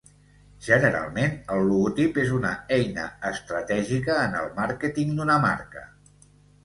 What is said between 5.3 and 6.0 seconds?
marca.